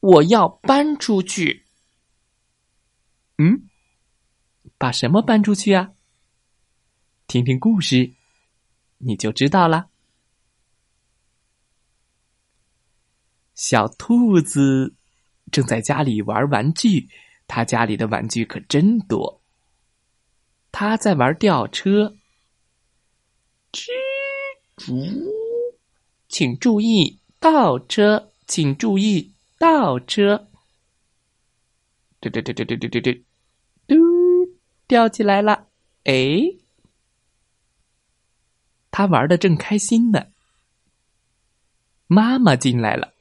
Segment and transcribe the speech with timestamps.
[0.00, 1.66] 我要搬出去。
[3.38, 3.68] 嗯，
[4.76, 5.92] 把什么搬出去啊？
[7.26, 8.14] 听听故事，
[8.98, 9.88] 你就知道了。
[13.54, 14.94] 小兔子
[15.52, 17.08] 正在家里玩玩具，
[17.46, 19.42] 他家里的玩具可真多。
[20.72, 22.16] 他在玩吊车。
[23.72, 23.90] 吱
[24.76, 25.30] 吱，
[26.28, 29.34] 请注意倒车，请注意。
[29.60, 30.48] 倒车，
[32.18, 33.24] 嘟嘟嘟嘟嘟嘟嘟嘟，
[33.86, 33.94] 嘟，
[34.86, 35.66] 吊起来了。
[36.04, 36.56] 哎，
[38.90, 40.28] 他玩的正开心呢。
[42.06, 43.12] 妈妈进来了，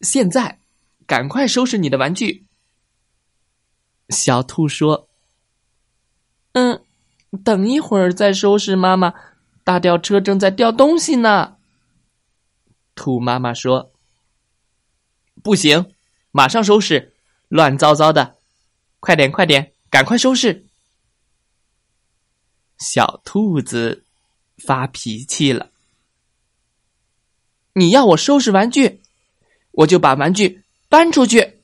[0.00, 0.60] 现在
[1.08, 2.46] 赶快收拾你的玩具。
[4.10, 5.08] 小兔说
[6.54, 6.84] ：“嗯，
[7.42, 9.12] 等一会儿再收拾。”妈妈，
[9.64, 11.56] 大吊车正在吊东西呢。
[12.94, 13.90] 兔妈妈说。
[15.44, 15.94] 不行，
[16.30, 17.12] 马上收拾，
[17.48, 18.38] 乱糟糟的，
[18.98, 20.64] 快点，快点，赶快收拾！
[22.78, 24.06] 小兔子
[24.56, 25.70] 发脾气了。
[27.74, 29.02] 你要我收拾玩具，
[29.72, 31.60] 我就把玩具搬出去。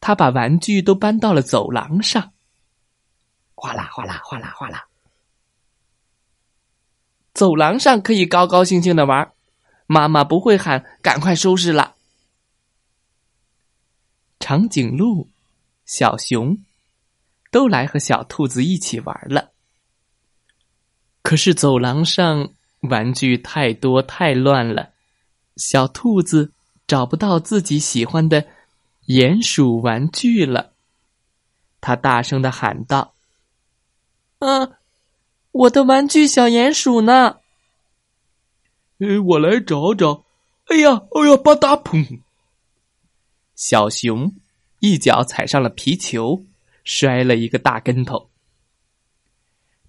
[0.00, 2.32] 他把玩具都搬到了走廊上，
[3.54, 4.86] 哗啦哗啦哗啦哗啦，
[7.34, 9.30] 走廊上可以高高兴兴的玩。
[9.92, 11.96] 妈妈不会喊“赶快收拾了”。
[14.40, 15.28] 长颈鹿、
[15.84, 16.56] 小熊
[17.50, 19.50] 都来和小兔子一起玩了。
[21.20, 24.94] 可是走廊上玩具太多太乱了，
[25.58, 26.54] 小兔子
[26.86, 28.46] 找不到自己喜欢的
[29.08, 30.72] 鼹鼠玩具了。
[31.82, 33.12] 他大声的喊道
[34.40, 34.70] ：“啊，
[35.50, 37.40] 我的玩具小鼹鼠呢？”
[39.18, 40.24] 我来找找。
[40.66, 42.20] 哎呀，哎呀，吧嗒砰！
[43.54, 44.34] 小熊
[44.78, 46.44] 一脚踩上了皮球，
[46.84, 48.30] 摔了一个大跟头。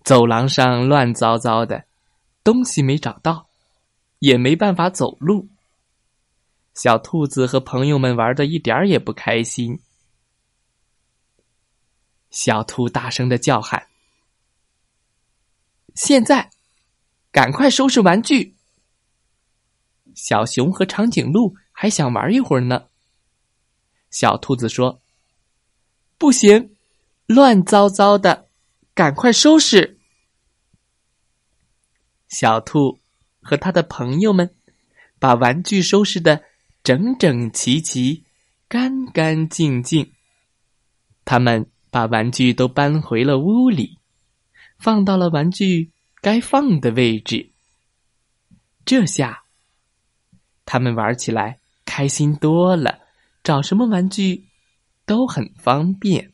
[0.04, 1.86] 走廊上乱糟糟的，
[2.44, 3.48] 东西没找到，
[4.20, 5.48] 也没办法走路。
[6.74, 9.80] 小兔子和朋友们玩的一点儿也不开心。
[12.32, 13.88] 小兔大声的叫喊
[15.94, 16.50] ：“现在，
[17.32, 18.56] 赶快收拾玩具！”
[20.16, 22.86] 小熊和长颈鹿还想玩一会儿呢。
[24.10, 25.02] 小兔子说
[26.18, 26.76] ：“不行，
[27.26, 28.48] 乱糟糟的，
[28.94, 30.00] 赶快收拾。”
[32.30, 33.00] 小兔
[33.42, 34.56] 和他的朋友们
[35.20, 36.44] 把玩具收拾的
[36.84, 38.24] 整整齐齐、
[38.68, 40.12] 干干净净。
[41.26, 44.00] 他们把玩具都搬回了屋里，
[44.78, 45.92] 放到了玩具
[46.22, 47.52] 该放的位置。
[48.86, 49.43] 这下。
[50.74, 53.00] 他们玩起来开心多了，
[53.44, 54.48] 找什么玩具
[55.06, 56.34] 都很方便。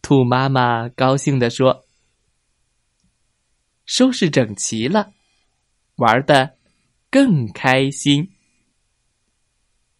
[0.00, 1.84] 兔妈妈高兴地说
[3.84, 5.12] ：“收拾整齐了，
[5.96, 6.56] 玩的
[7.10, 8.32] 更开心。”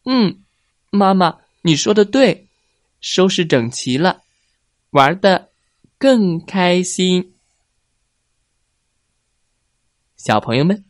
[0.08, 0.42] 嗯，
[0.88, 2.48] 妈妈，你说的对，
[2.98, 4.22] 收拾整齐了，
[4.88, 5.50] 玩的
[5.98, 7.34] 更开心。
[10.16, 10.85] 小朋友们。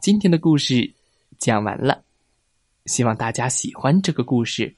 [0.00, 0.94] 今天的故事
[1.38, 2.04] 讲完了，
[2.86, 4.74] 希望大家喜欢这个故事。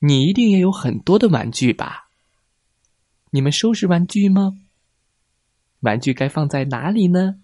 [0.00, 2.08] 你一定也有很多的玩具吧？
[3.30, 4.58] 你们收拾玩具吗？
[5.80, 7.40] 玩具该放在哪里呢？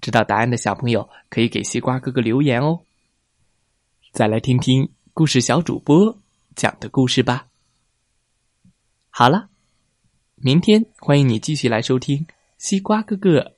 [0.00, 2.84] 知道答案的小朋友可以给西瓜哥哥留言哦。
[4.12, 6.16] 再来听听故事小主播
[6.54, 7.48] 讲的故事吧。
[9.10, 9.48] 好了，
[10.36, 12.24] 明天欢迎你继续来收听
[12.56, 13.56] 西瓜哥哥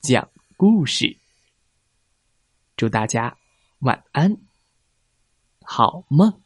[0.00, 1.19] 讲故事。
[2.80, 3.36] 祝大家
[3.80, 4.38] 晚安，
[5.60, 6.40] 好梦。